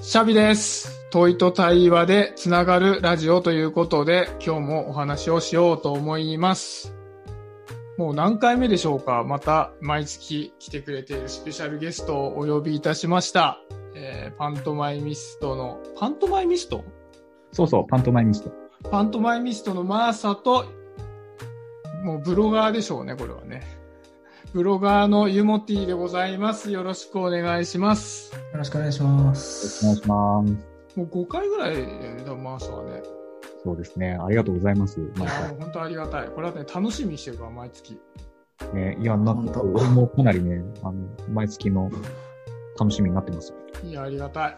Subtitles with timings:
[0.00, 1.08] シャビです。
[1.10, 6.94] 問いと対話でつながるラジオということで、今日もお話をしようと思います。
[7.98, 9.24] もう何回目でしょうか？
[9.24, 13.58] また毎月来てくれているスペシャルゲストをお呼びいたしました。
[13.96, 16.84] えーパントマイミストの、パントマイミスト？
[17.52, 18.52] そうそう、パントマイミスト。
[18.90, 20.64] パントマイミストのマーサと、
[22.04, 23.66] もうブロガーでしょうね、これはね。
[24.54, 26.70] ブロガーのユモティでございます。
[26.70, 28.34] よろしくお願いします。
[28.34, 29.84] よろしくお願いします。
[29.84, 30.98] お願いします。
[30.98, 33.02] もう5回ぐらいだよね、マーサはね。
[33.62, 34.18] そうですね。
[34.18, 34.98] ありがとうございます。
[35.58, 36.28] 本当ありがたい。
[36.28, 37.94] これはね、楽しみにしてるから、毎月。
[37.94, 40.94] かね、いや、なんか、俺もかなりね、あの、
[41.28, 41.90] 毎月の
[42.80, 43.52] 楽しみになってます。
[43.84, 44.56] いや、ありがたい。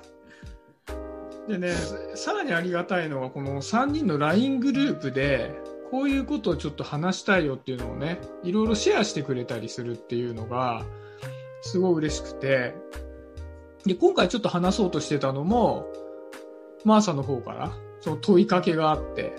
[1.48, 1.72] でね、
[2.14, 5.52] さらにありがたいのは、この3人の LINE グループで、
[5.90, 10.84] こういうことをちょっと話したいよっていうのをね、いろいろシェアしてくれたりするっていうのが、
[11.62, 12.74] すごい嬉しくて、
[13.84, 15.86] で、今回ちょっと話そうとしてたのも、
[16.84, 19.34] マーサの方から、その問いかけがあって、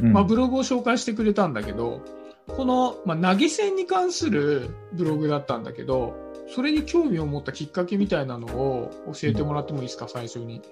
[0.00, 0.12] うん。
[0.12, 2.00] まあ、ブログを紹介してくれたんだけど、
[2.48, 6.14] この、まあ、投げ銭に関するブログだったんだけど、
[6.54, 10.62] それに興味を持ったきっかけみたいなのを教えてもらってもいいですか、最初に。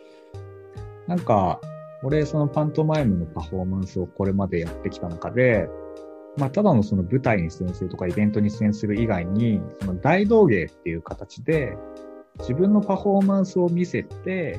[1.06, 1.60] なんか、
[2.02, 5.68] 俺、そのパントマイムのパフォーマンスをこれまでやってきた中で、
[6.36, 11.76] まあ、ただのその舞台に出演するとかイベントに出演する以外に、その大道芸っていう形で、
[12.38, 14.58] 自分のパフォーマンスを見せて、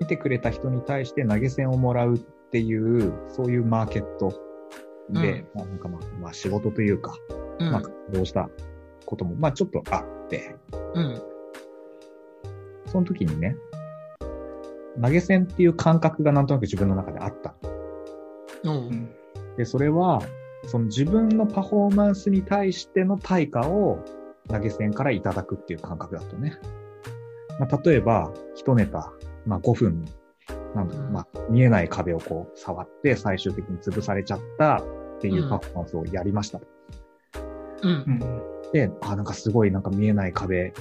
[0.00, 2.18] 見てくれた人に対して投げ銭をもらうっ
[2.50, 4.32] ていう、そういうマーケット
[5.10, 7.14] で、まあなんかまあ、まあ仕事というか、
[7.58, 7.72] うん。
[7.72, 8.48] まあ、活動した
[9.06, 10.56] ことも、まあちょっとあって、
[10.94, 11.22] うん。
[12.86, 13.56] その時にね、
[15.00, 17.54] 投げ銭っていう感覚がなんとなく自分の中であった。
[18.64, 19.10] うん。
[19.56, 20.22] で、それは、
[20.66, 23.98] その自分のパフォーマンスに対しての対価を
[24.48, 26.58] 投げ銭からいただくっていう感覚だとね。
[27.58, 29.12] まあ、例えば、一ネタ、
[29.46, 30.04] まあ5分、
[30.74, 36.60] なんだろううんまあ見えない壁をこう触って最終的に潰されちゃったっていうパフォーマンスをやりました。
[37.82, 37.90] うん。
[37.90, 38.72] うん。
[38.72, 40.72] で、あ、なんかすごいなんか見えない壁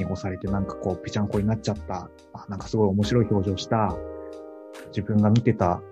[0.00, 2.10] に押されてなんかこうぺちゃんこになっちゃった。
[2.32, 3.96] あ、なんかすごい面白い表情した。
[4.88, 5.82] 自分が見てた、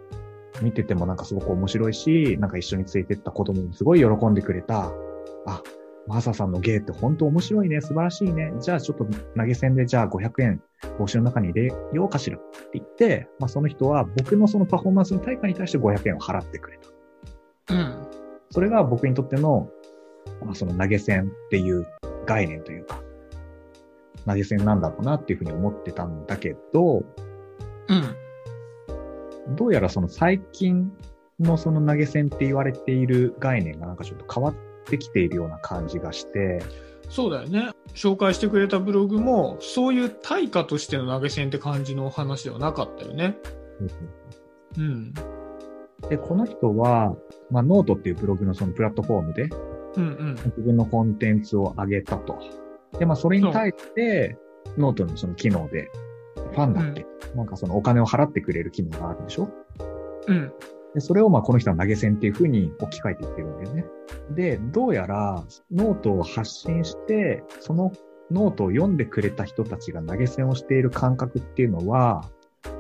[0.63, 4.91] 見ててもなんかすごく面白いし、なんか一緒に連れてった子供もすごい喜んでくれた。
[5.47, 5.63] あ、
[6.07, 8.53] マーサさんの芸って本当面白いね、素晴らしいね。
[8.61, 10.63] じゃあちょっと投げ銭でじゃあ500円
[10.99, 16.79] 帽子の中に入れようかしらって言って、まあその人は僕のそのパフォーマンスの対価に対して500円を払ってくれ
[17.67, 17.75] た。
[17.75, 18.09] うん。
[18.51, 19.69] それが僕にとっての、
[20.43, 21.87] まあ、その投げ銭っていう
[22.25, 23.03] 概念というか、
[24.29, 27.05] 投げ銭なんだろうなっていうふうに思ってたんだけど、
[27.89, 29.57] うん。
[29.57, 30.93] どうやらその最近
[31.41, 36.63] のその投げ銭って言われている概念がなんかちょっと変わってきているような感じがして、
[37.11, 37.71] そうだよね。
[37.95, 43.37] 紹介してくれたブログも、そういう対価としての投げ銭って感じの話ではなかったよね。
[44.77, 45.13] うん。
[46.09, 47.17] で、この人は、
[47.51, 49.49] まあ、ノートっていうブログのそのプラットフォームで
[49.97, 50.35] うんうん。
[50.35, 52.39] 自分のコンテンツを上げたと。
[52.99, 54.37] で、まあ、それに対して、
[54.77, 55.91] ノートのその機能で、
[56.53, 59.49] ファンだって、なんかそのお金を払ってくれる機能があるでしょ？
[60.27, 60.53] うん。
[60.95, 63.85] で、それをまあこの人は投げ銭っていうふうに置き換えていってるんだよね。
[64.31, 67.93] で、どうやらノートを発信して、その
[68.31, 72.25] ノートを読んでくれた人たちが投げ銭をしている感覚っていうのは、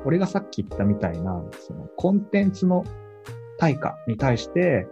[0.05, 2.85] 俺がさっき言ったみたいな、そのコンテンツの
[3.59, 4.87] 対価に対して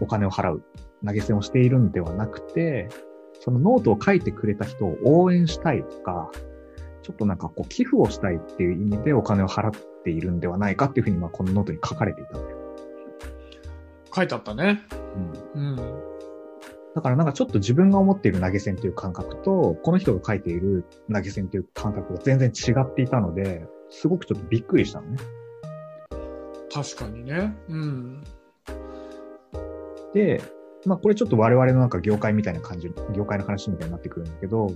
[0.00, 0.62] お金を払う、
[1.06, 2.88] 投げ銭をしているんではなくて、
[3.44, 6.30] そのノートを書いてくれた人を応援したいとか、
[7.02, 9.70] ちょっとなんかこう寄付をしたいっていう意味でお金を払っ
[10.04, 12.56] ているんではないかっていうふうにまあこのノートに書かれていたんだよ。
[14.14, 14.82] 書いてあったね。
[15.54, 15.76] うんうん。
[16.94, 25.16] だからなんかちょっと自分が思っている投げ銭という感覚と、この人が書いている投げ銭という感覚が全然違っていたので、すごくちょっとびっくりしたのね。
[26.72, 27.56] 確かにね。
[27.68, 28.24] うん。
[30.14, 30.40] で、
[30.86, 34.72] まあこれちょっと我々のなんか業界みたいな感じ、業界の話みたいになってくるんだけど、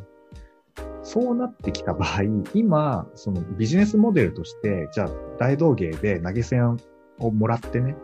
[1.03, 2.23] そうなってきた場合、
[2.55, 6.79] 今、そのビジネスモデルとして、じゃあ大道芸で投げ銭
[7.19, 7.97] をもらってね、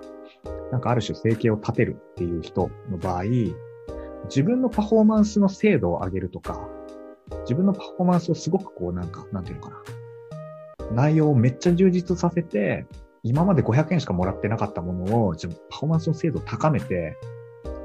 [0.70, 3.24] なんかある種生計を立てるっていう人の場合、
[4.24, 6.68] 自分のパフォーマンスの精度を上げるとか、
[7.42, 9.76] 自分のパフォーマンスをすごくこうなんか、なんていうのかな。
[10.92, 12.86] 内容をめっちゃ充実させて、
[13.22, 17.16] 今まで500円しかもらってなかったものを、じゃパフォーマンスの精度を高めて、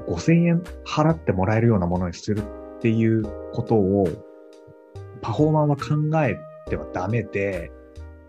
[0.08, 2.42] 5000円払ってもらえるようなものにする
[2.78, 3.22] っていう
[3.52, 4.08] ことを、
[5.20, 5.84] パフォーマンは考
[6.24, 6.38] え
[6.68, 7.70] てはダメで、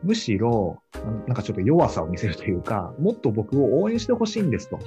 [0.04, 0.82] むしろ、
[1.28, 4.80] なんかちょっと弱さを見せるというか、もっと僕を応援してほしいんですと。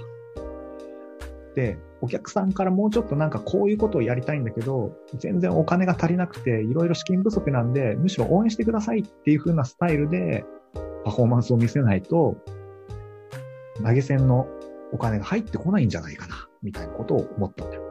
[1.54, 10.44] で、お客さんからもうちょっとなんかこういうことをやりたいんだけど、全然お金が足りなくて、いろいろ資金不足なんで、むしろ応援してくださいっていう風なスタイルで、
[11.04, 12.36] パフォーマンスを見せないと、
[13.84, 14.46] 投げ銭の
[14.92, 17.82] お金が入ってこないんじゃないかな、みたいなことを思ったんだよ。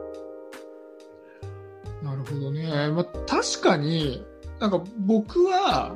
[2.02, 2.88] なるほどね。
[2.90, 4.24] まあ、確かに、
[4.60, 5.94] なんか僕は、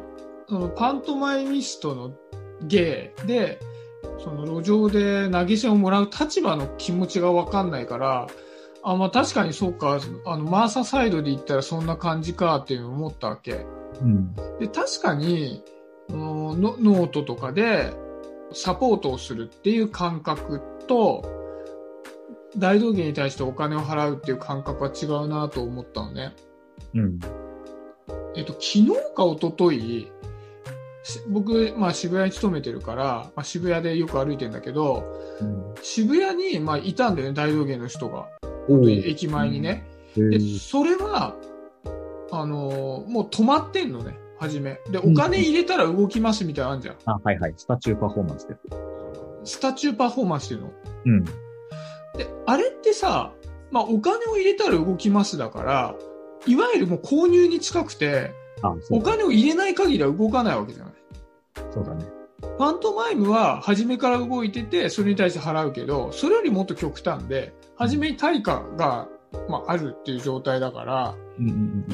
[0.49, 2.13] そのパントマイミストの
[2.63, 3.59] 芸で、
[4.23, 8.27] その路上で投げ銭をもらう立場の気持ちがわかんないから、
[8.83, 13.67] あ、まあ確かにそうか、あの、マーササイドで言ったらそんな感じかっていうのを思ったわけ。
[14.01, 14.33] うん。
[14.61, 15.65] で、確かに、
[16.09, 17.93] ノートとかで
[18.53, 21.25] サポートをするっていう感覚と、
[22.57, 26.35] 大道芸に対してお金を払うっていう感覚は違うなと思ったのね。
[26.95, 27.19] うん。
[28.35, 30.11] えっと、昨日か一昨日
[31.03, 35.05] し僕、まあ渋谷に勤めてるから、まあ、渋谷でよく歩いてんだけど、
[35.41, 35.75] うん。
[35.83, 38.27] 渋谷に、まあ、いたんだよね、大道芸の人が。
[38.69, 39.87] お駅前にね。
[40.17, 41.37] で、それは、
[42.33, 44.81] あのーもう止まってんのね、初め。
[44.91, 46.97] で、お金入れたら動きますみたいなのあるじゃん。
[47.05, 47.55] あ、はいはい。
[47.57, 48.96] スタチューパフォーマンスです。
[49.47, 50.73] スタチューパフォーマンスっていうの？
[51.07, 51.25] うん。
[51.25, 51.33] で、
[52.47, 53.33] あれってさ、
[53.71, 55.95] まあ、お金を入れたら動きますだから、
[56.47, 58.33] いわゆるもう購入に近くて、
[58.91, 60.95] お金を入れない限りは動かないわけじゃない。
[61.73, 62.05] そうだね。
[62.59, 69.09] パントマイムは初めから動いてて、それに対して払うけど、それよりもっと極端で、初めに対価が、
[69.49, 71.15] まあ、あるっていう状態だから。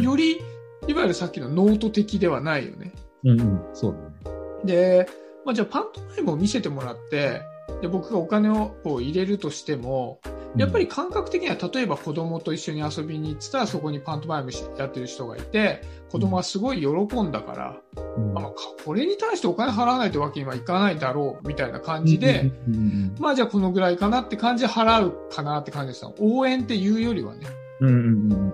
[0.01, 0.41] より、
[0.87, 2.93] いわゆるさっきのノート的ではないよね。
[3.25, 3.61] うんうん。
[3.73, 4.37] そうだね。
[4.65, 5.09] で、
[5.45, 7.43] まあ、じゃあパントマイムを見せてもらって、
[7.81, 10.21] で僕がお金をこう入れるとしても、
[10.57, 17.53] やっぱり感覚的には例えば子供と一緒に遊びに行ってたらそこにパントマイムしやってる人がいて、子供はすごい喜んだか
[17.97, 18.53] ら、うん、あまあ、
[18.85, 26.13] これに対してお金払わないというわけにはいかないだろうみたいな感じで、うんうんまあじゃあこのぐらいかなって感じで払うかなって感じでした。
[26.19, 27.47] 応援っていうよりはね、
[27.81, 28.53] うんうんうんうん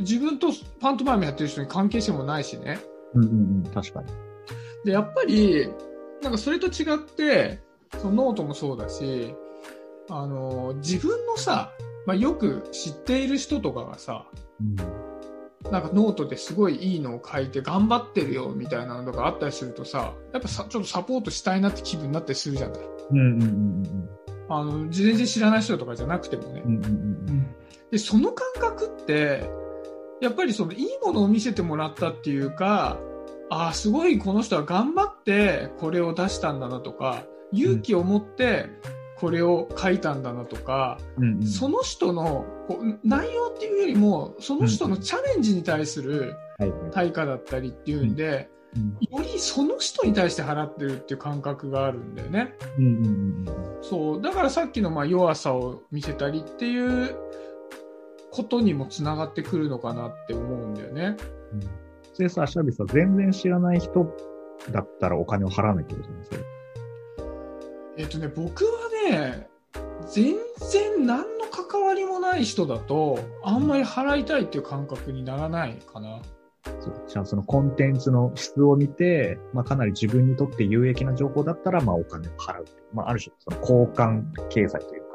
[0.00, 0.48] 自分と
[0.80, 2.78] パントマイムやってる人に関係性もないしね。
[3.14, 3.70] うんうんうん。
[3.74, 4.12] 確かに。
[4.84, 5.68] で、やっぱり、
[6.22, 7.60] なんかそれと違って、
[7.98, 9.34] そのノートもそうだし、
[10.08, 11.72] あの、自分のさ、
[12.06, 14.26] まあ、よく知っている人とかがさ、
[14.60, 14.76] うん
[15.70, 22.80] なんかノートですごいいいのを書いて頑張ってるよみたいなのがあったりするとさ、やっぱさ、ちょっとサポートしたいなって気分になったりするじゃない？
[23.12, 24.08] うんうんうん
[24.48, 26.76] あの、全然知らない人とかじゃなくてもねうん。
[26.76, 27.54] うんうんうん
[27.92, 29.48] で、その感覚って、
[30.20, 32.98] やっぱりそのいいものを見せてもらったっていうか、
[33.52, 38.70] ああ、すごいこの人は頑張ってこれを出したんだなとか、勇気を持って
[39.18, 41.46] これを書いたんだなとか、うんうん。
[41.46, 46.34] その人のこう内容っていうよりも、その人のチャレンジに対する。
[46.92, 52.54] 対価だったりっていうんで、うんよりその人に対して払ってるっていう感覚があるんだよね。
[52.78, 53.44] うんうんうん
[53.82, 54.22] そう。
[54.22, 57.14] だからさっきのまあ弱さを見せたりっていう
[58.30, 61.18] ことにもつながってくるのかなって思うんだよね。
[61.52, 61.91] うん。
[62.28, 64.06] それさ、シャビさ、全然知らない人
[64.70, 66.40] だったらお金を払わないってことなんですよ。
[67.96, 68.70] えっとね、僕は
[69.10, 69.48] ね、
[70.08, 70.36] 全
[70.70, 76.22] 然何の関わりもない人だと、あんまり払いたいっていう感覚にならないかな。
[76.80, 77.04] そう。
[77.08, 82.64] じゃあそのコンテンツの質を見て、まあかなり自分にとって有益な情報だったら、まあお金を払う。
[82.94, 85.08] まあある種、その交換経済というか。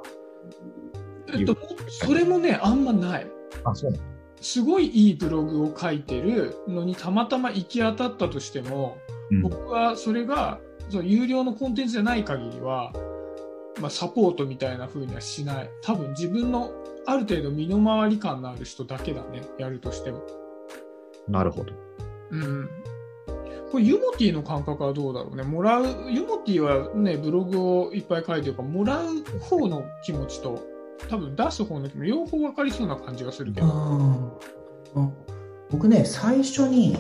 [1.40, 1.58] えっと、
[1.88, 3.28] それもね、あんまない。
[3.64, 8.98] あ、そうなのすごいいいブログを書いてるのにたまたま行き当たったとしても、
[9.32, 9.42] うん。
[9.42, 10.60] 僕はそれが
[10.90, 12.94] その有料のコンテンツじゃない限りは、
[13.82, 16.72] まあ、サポートみたいな風にはしない多分自分の
[17.06, 20.22] ある程度身の回り感のある人だけだねやるとしても
[21.28, 21.74] なるほど。
[22.32, 22.70] うん
[23.72, 25.44] これユモティの感覚はどうだろうね？
[25.44, 30.64] もらうユモティはねブログをいっぱい書いてるからもらう方の気持ちと
[31.10, 34.40] 多分出す方の両方分かりそうな感じがするけど
[35.70, 36.98] 僕ね、最初に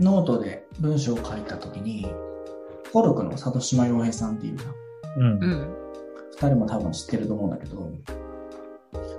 [0.00, 2.06] ノートで文章を書いたときに、
[2.92, 4.58] コルクの佐渡島庸平さんっていう。
[5.16, 5.46] うんう。
[5.46, 5.74] ん
[6.40, 7.90] 二人も多分知ってると思うんだけど、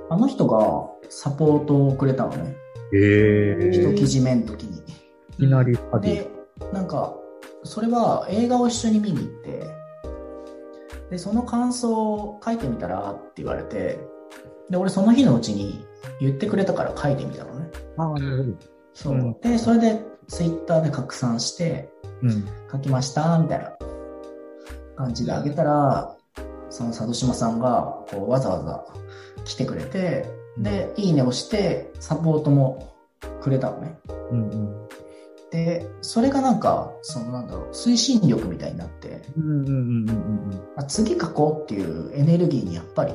[0.09, 2.55] あの人がサポートをくれたのね。
[2.93, 3.91] えー。
[3.91, 4.79] 一記事目の時に。
[5.37, 6.13] いきなりパディ。
[6.15, 6.29] で、
[6.73, 7.15] なんか、
[7.63, 9.78] それは映画を一緒に見に行って、
[11.09, 13.99] で、その感想を書いてみたらって言われて、
[14.69, 15.85] で、俺その日のうちに
[16.19, 17.69] 言ってくれたから書いてみたのね。
[17.97, 18.57] ああ、なるほど。
[18.93, 19.13] そう。
[19.13, 21.89] うんで、それでツイッターで拡散して、
[22.21, 22.45] うん。
[22.71, 23.71] 書きました、みたいな
[24.95, 26.15] 感じであげたら、
[26.69, 28.85] その里島さんが、こう、わざわざ
[29.43, 30.25] 来てくれて、
[30.57, 32.93] で、いいねをして、サポートも
[33.41, 33.97] くれたのね。
[34.31, 34.87] うんうん。
[35.51, 43.13] で、それがなんか、そのなんだろう、推進力みたいになって、うんうんうんうんうんあ次書こうっていうエネルギーにやっぱり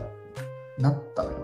[0.78, 1.38] なったのよ。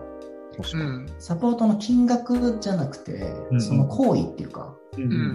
[1.19, 5.35] サポートの金額じゃなくて、うんその行為っていうか、ううん。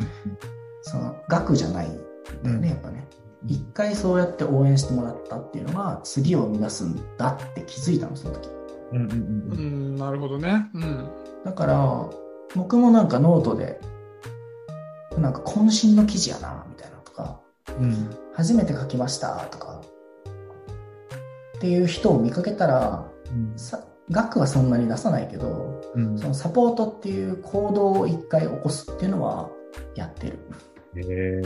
[0.81, 1.97] その額じゃないん
[2.43, 3.07] だよね、やっぱね。
[3.47, 8.49] 一回そうやって応援してもらったっていうのが、次を生み出すんだって気づいたの、その時。
[8.91, 9.17] うんうんうう
[9.55, 10.69] んん、なるほどね。
[10.73, 11.07] うん。
[11.43, 12.09] だから、
[12.55, 13.79] 僕もなんかノートで、
[15.17, 17.39] なんか渾身の記事やな、みたいなとか、
[17.79, 19.81] うん初めて書きました、とか、
[21.57, 29.49] っていう人を見かけたら、うんさ額はそんなに出さないけど、うんそのサポートっていう行動を一回起こすっていうのは
[29.95, 30.39] やってる。
[30.95, 31.41] へえ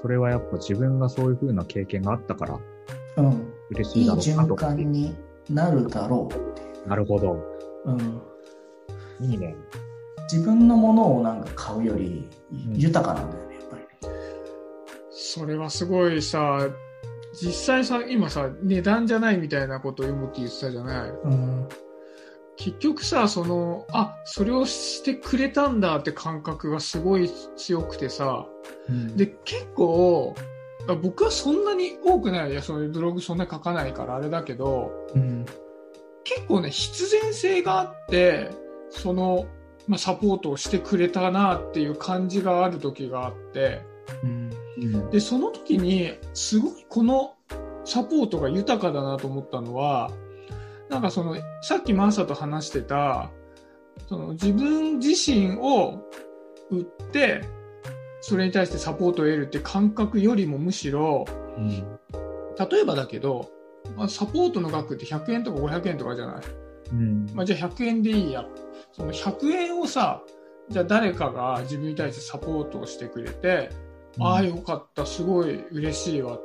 [0.00, 2.58] それはやっぱ自分がそういう風な経験があったから
[3.18, 3.52] うん。
[3.70, 4.54] 嬉しいだろういい循。
[4.54, 5.14] 環に
[5.50, 6.28] なるだろ
[6.86, 7.32] なるほど。
[7.32, 7.92] う。
[7.92, 8.22] うん。
[9.20, 9.54] いいね。
[10.32, 13.88] 自分のものをなんか買うよりん豊かなんだよね、やっぱりね。
[15.10, 16.68] それはすごいさ、
[17.40, 21.10] 実際さ、今さ、値段じゃないみたいなことを読むって言ってたじゃない。
[21.10, 21.68] うん。
[22.56, 28.46] 結局さ、その、あ、それをしてくれたんだって感覚がすごい強くてさ、
[29.14, 30.34] で、結構、
[30.88, 32.52] あ僕はそんなに多くない。
[32.52, 35.44] いや、そういうブログそんな書かないからあれだけど、うん。
[36.24, 38.50] 結構ね、必然性があって、
[38.90, 39.46] その、
[39.86, 43.82] まあ、サポートをしてくれたなっていう感じがある時があって、
[44.22, 44.50] うん。
[44.78, 47.34] うんで、その時に、すごいこの
[47.84, 50.10] サポートが豊かだなと思ったのは、
[50.88, 53.30] なんかその、さっきマーサと話してた、
[54.08, 56.04] その自分自身を
[56.70, 57.42] 売って、
[58.20, 61.24] それに対してサポートを得るって感覚よりもむしろ、
[61.56, 61.98] うん
[62.70, 63.50] 例えばだけど、
[63.96, 66.42] まあ、サポートの額って100円とか500円とかじゃない。
[66.92, 68.46] うんまあ、じゃあ100円でいいや。
[68.92, 70.22] その100円をさ、
[70.70, 73.70] じゃあ誰かが自分に対してサポートをしてくれて、
[74.18, 76.38] ああ、よかった、すごい嬉しいわ。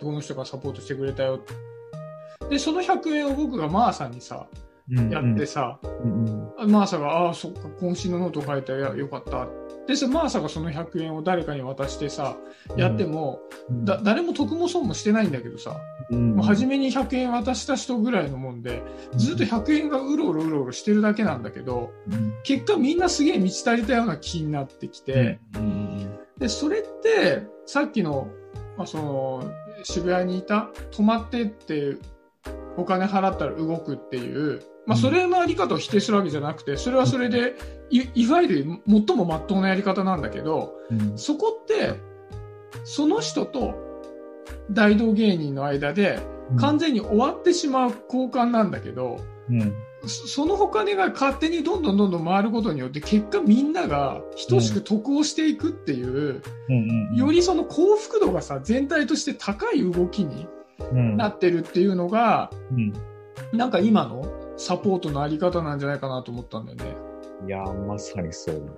[0.00, 1.40] どの人がサポートしてくれたよ。
[2.50, 4.46] で、その100円を僕がマーサにさ、
[4.90, 9.48] うんやってさ、うんうんマーサが、ああ、そっか、渾身のノート書いたよ、よかった。
[9.86, 12.36] で、そマーサがその100円を誰かに渡してさ、
[12.76, 13.84] やっても、うん。
[13.84, 16.36] だ誰も得も損もしてないんだけどさ、うん。
[16.36, 18.82] もう初めに100円渡した人ぐらいのもんで、
[19.16, 22.32] ずっと100円がうろうろうろうろしてるだけなんだけど、うん。
[22.44, 26.18] 結果みんなすげえ満ち足りたような気になってきて、うん。
[26.38, 28.28] で、それって、さっきの、
[28.76, 29.52] まあ、その、
[29.84, 31.96] 渋谷にいた、泊まってって、
[32.76, 37.54] お金払ったら動くっていう、まあ、それのあり方を否定するわけじゃなくて、それはそれで、
[37.90, 41.18] いいわゆる最も真っ当なやり方なんだけど、うん。
[41.18, 41.94] そこって、
[42.84, 43.74] その人と
[44.70, 46.18] 大道芸人の間で、
[46.58, 49.72] 完全に終わってしまう交換なんだけど、うん。
[50.06, 56.42] そそのお金が勝手にどんどんどんどん回ることによって結果みんなが等しく得をしていくっていう、
[57.14, 60.46] よりその幸福度がさ全体として高い動きに
[60.92, 61.16] うん。
[61.16, 62.92] なってるっていうのが、うん。
[63.56, 66.96] なんか今のサポートのあり方なんじゃないかなと思ったんだよね。
[67.46, 68.68] いやー、まさにそうだね。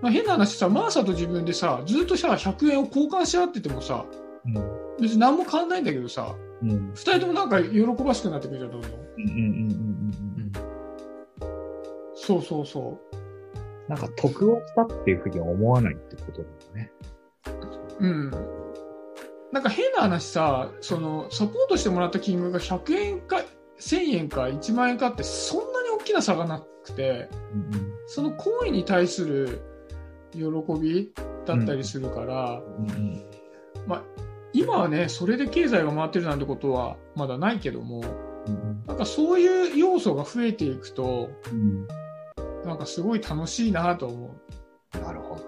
[0.00, 4.04] まあ、変な話さ、マーサと自分でさ、ずっとさ、100円を交換し合っててもさ、
[5.00, 6.70] 別に何も変わんないんだけどさ、うん。
[6.70, 6.90] うん。
[6.94, 8.90] 二人ともなんか喜ばしくなってくるじゃん、どんどん。
[8.90, 10.52] うんうんうんうんうん。
[12.14, 12.98] そうそうそ
[13.88, 16.92] なんか得をしたっていうふうには思わないってことだよね。
[18.00, 18.06] う。
[18.06, 18.30] うん。
[19.50, 23.42] なんか変な話さ、その、サポートしてもらった金額が100円か、
[23.80, 29.60] 1000円か1万円かってそんなに大きな差がなくて、うんその行為に対する
[30.32, 30.40] 喜
[30.80, 31.12] び
[31.44, 33.24] だったりするから、うんうん
[34.54, 38.02] 今はね、それで経済が回ってるなんてことはまだないけども、
[38.46, 41.86] うんなんかそういう要素が増えていくと、うん
[42.64, 44.34] なんかすごい楽しいなと思
[44.94, 44.98] う。
[44.98, 45.44] なるほど。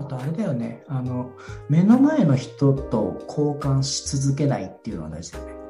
[0.00, 1.32] あとあれだよね、あの、
[1.68, 5.61] 目の前の人と交換し続けないっていうのは大事だよね。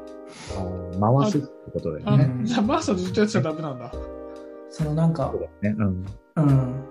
[1.00, 2.24] 回すってことだよあ、ね。
[2.24, 3.92] うんじゃあマーサずっとやってちゃダメなんだ。
[4.70, 5.76] そのなんかそう、だね。
[5.78, 6.06] うん。
[6.36, 6.84] うん。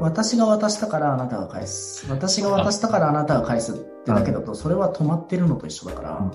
[0.00, 2.10] 私が渡したからあなたが返す。
[2.10, 6.32] 私が渡したからあなたが返すってだけだと、それは止まってるのと一緒だから、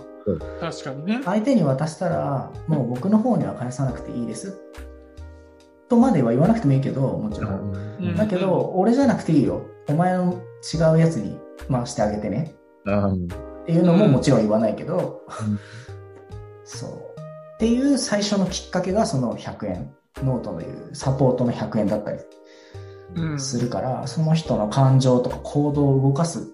[0.59, 1.21] 確かにね。
[1.23, 4.59] 相手に渡したら、もう僕の方には返さなくていいです。
[5.89, 7.73] とまでは言わなくてもいいけど、もちろん。
[7.99, 9.65] うんだけど、俺じゃなくていいよ。
[9.87, 10.41] お前の
[10.73, 12.55] 違うやつに回してあげてね。
[12.85, 13.25] うん。
[13.25, 13.27] っ
[13.65, 15.59] ていうのももちろん言わないけど、うん
[16.77, 16.89] そう。
[16.89, 19.93] っていう最初のきっかけがその100円。
[20.23, 22.19] ノートのいうサポートの100円だったり
[23.15, 23.39] うん。
[23.39, 26.53] するから、その人の感情とか行動を動かす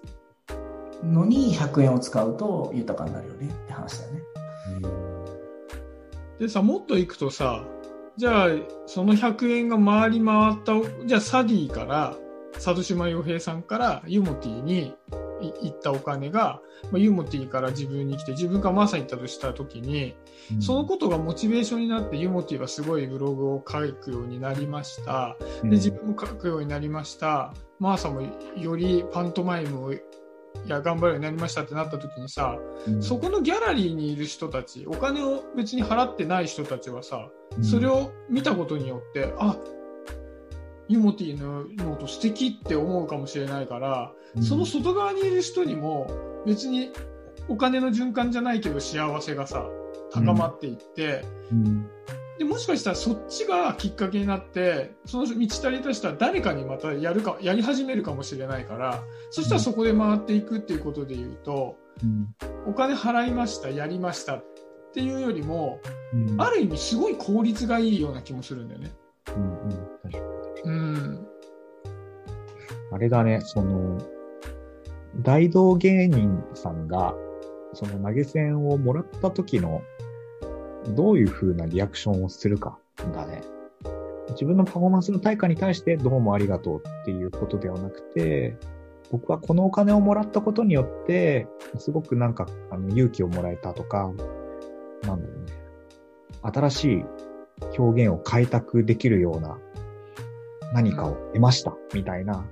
[1.02, 4.22] のに100円を使うと豊かになるよねって話だよね。
[6.38, 7.64] でさ、もっといくとさ、
[8.16, 8.48] じゃあ、
[8.86, 10.74] その100円が回り回った、
[11.06, 12.16] じゃあサディから、
[12.54, 14.94] 佐渡島洋平さんからユモティにい
[15.40, 20.16] 行ったお金が、まあ、ユーモティから自分に来て自分がマーサに行ったとした時に、
[20.54, 20.62] うん。
[20.62, 25.36] そのことがモチベーションになってユーモティはすごいブログを書くようになりました。
[25.62, 25.70] うん。
[25.70, 27.54] で自分も書くようになりました。
[27.78, 28.22] マーサも
[28.56, 30.00] よりパントマイムをい
[30.66, 33.02] や頑張るようになりましたってなった時にさうん。
[33.02, 37.64] そこのギャラリーにいる人たちお金を別に払ってない人たちはさうん。
[37.64, 39.56] それを見たことによって、あ
[40.88, 44.42] ユモティのノート素敵って思うかもしれないから、うん。
[44.42, 46.10] その外側にいる人にも
[46.46, 46.90] 別に
[47.48, 49.66] お金の循環じゃないけど幸せがさ
[50.12, 51.88] 高まっていって、うん。
[52.38, 62.34] でもしかしたらそっちがきっかけになってその満ち足りた人は誰かにまたやるかやり始めるかもしれないからそしたらそこで回っていくっていうことで言うとうん。
[62.66, 64.44] お金払いましたやりましたっ
[64.94, 65.80] ていうよりも
[66.12, 66.40] うん。
[66.40, 68.92] ある意味すごい効率がいいような気もするんだよね。
[69.36, 69.77] うんうん
[72.90, 73.98] あれだね、その、
[75.22, 77.14] 大道芸人さんが、
[77.74, 79.82] その投げ銭をもらった時の、
[80.94, 82.78] どういう風なリアクションをするか
[83.14, 83.42] だね。
[84.30, 88.56] 自分のパフォーマンスの対価に対してどうもありがとうっていうことではなくて、
[89.10, 91.46] 僕はこのお金をもらったことによって、
[91.78, 94.12] すごくなんか、あの、勇気をもらえたとか、
[95.02, 95.52] なんだろうね。
[96.42, 97.04] 新しい
[97.78, 99.58] 表現を開拓できるような
[100.72, 102.44] 何かを得ました、みたいな、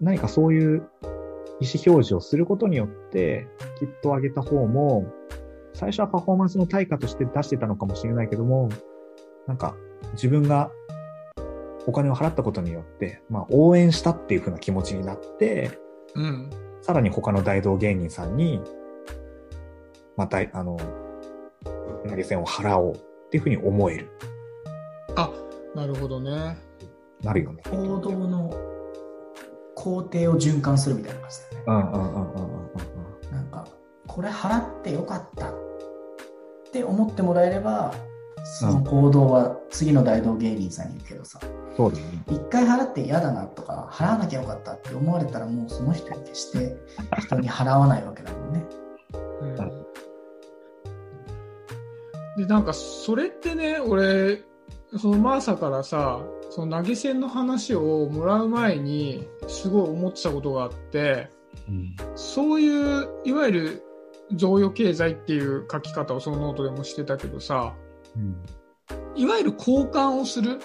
[0.00, 0.88] 何かそういう
[1.60, 3.46] 意思表示をすることによって、
[3.78, 5.06] きっと上げた方も、
[5.72, 8.68] 最初はパフォーマンスの対価として出してたのかもしれないけども、
[9.46, 9.74] なんか
[10.12, 10.70] 自分が
[11.86, 15.78] お金を払ったことによって、まあ応援したっていう風な気持ちになって、
[16.14, 16.50] うん。
[16.82, 18.60] さらに他の大道芸人さんに、
[20.16, 20.76] また、あの、
[22.08, 22.98] 投げ銭を払おうっ
[23.30, 24.10] ていう風に思える。
[25.16, 25.30] あ、
[25.74, 26.56] なるほどね。
[27.22, 27.62] なるよね。
[27.70, 28.73] 行動の
[29.84, 31.62] 工程を循環するみたいな感じだよね。
[31.66, 33.68] うんうんうんうんうんうんなんか、
[34.06, 35.54] これ払ってよかったっ
[36.72, 37.92] て思ってもらえれば、
[38.44, 41.48] その行動は次の大道芸人さんに言うけどさ、ね。
[42.30, 46.76] 一回払って嫌だなとか、払わなきゃよかったって思われたらもうその人に決して
[47.18, 48.64] 人に払わないわけだもんね。
[49.42, 49.84] うん
[52.36, 54.42] で、なんか、それってね、俺、
[54.98, 56.20] そのマーサからさ、
[56.54, 61.28] その投げ銭の話をもらう前に、すごい思ってたことがあって、
[61.68, 61.96] うん。
[62.14, 62.68] そうい
[63.02, 63.82] う、いわゆる、
[64.36, 67.74] 贈与経済っていう書き方をそのノートでもしてたけどさ、
[68.16, 68.36] うん。
[69.16, 70.60] いわゆる交換をする、うん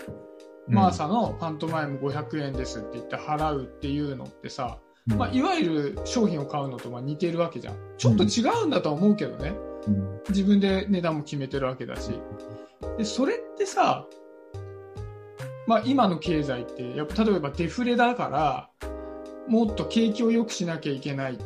[0.68, 7.76] マーサのパントマイム500円ですって言って払うっていうのってさ、まあ、いわゆる商品を買うのとまあ似てるわけじゃん。
[7.98, 9.56] ちょっと違うんだとは思うけどね。
[9.88, 12.12] うん自分で値段も決めてるわけだし。
[13.00, 14.06] で、それってさ、
[15.70, 18.88] まあ今の経済って、やっぱ例えばデフレだから、
[19.48, 21.38] もっと景気を良くしなきゃいけないっ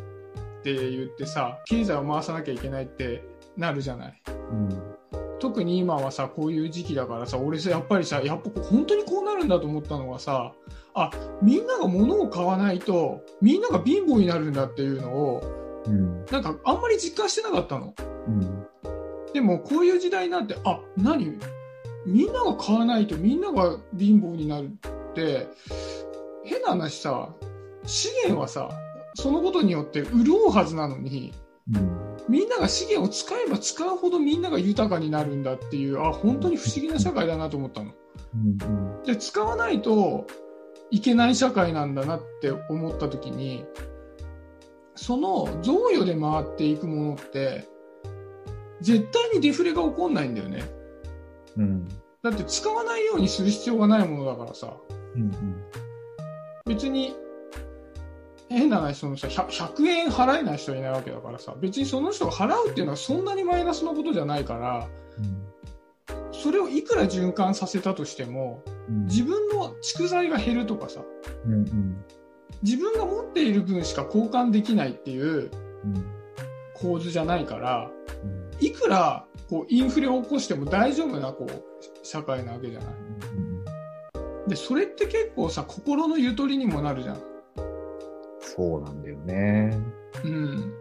[0.63, 3.25] て言ってさ、経済を回さなきゃいけないって
[3.57, 4.21] なるじゃない。
[4.49, 4.69] うん
[5.41, 10.53] 特に今はさ、こういう時期だからさ、俺さ、やっぱりさ、やっぱ本当にこうなるんだと思ったのがさ、
[10.93, 17.93] あ、みんなが物を買わないと、みんなが貧乏になるんだっていうのを、うんなんかあんまり実感してなかったの。
[18.27, 18.65] うん
[19.33, 21.37] でもこういう時代になって、あ、何？
[22.05, 25.47] みんなが買わないとみんなが貧乏になるって、
[26.43, 27.33] 変な話さ、
[27.85, 28.69] 資源はさ、
[29.15, 31.33] そのことによって潤うはずなのに、
[31.73, 37.91] うんみんなが資源を使えば使うほどみんなが豊かになるんだっていう、あ、本当に不思議な社会だなと思ったの。
[38.33, 40.25] うんで、使わないと
[40.89, 43.65] いけない社会なんだなって思った時に、
[44.95, 47.67] その贈与で回っていくものって、
[48.79, 50.63] 絶対にデフレが起こんないんだよね。
[51.57, 51.87] うん。
[52.23, 54.73] だって使わないようにする必要がないものだからさ、
[55.15, 55.31] うん
[56.65, 57.13] 別に、
[58.47, 64.87] 変な話、そのさ、100, 100円払えない人はいないわけだからさ、別にその人が払うっていうのはそんなにマイナスのことじゃないから、
[66.31, 69.05] それをいくら循環させたとしても、うん。
[69.05, 71.01] 自分の蓄財が減るとかさ、
[71.45, 72.05] うんうん。
[72.61, 75.51] 自分が持っている分しか交換できないっていう
[75.83, 76.05] うん。
[76.75, 78.02] 構図じゃないから、うん
[78.65, 81.63] いくらこうインフレを起こしても大丈夫なこう
[82.01, 82.89] 社会なわけじゃない。
[84.47, 87.21] で、それって結構さ、心のゆとりにもなるじゃん。
[88.39, 89.77] そうなんだよね。
[90.23, 90.73] うん。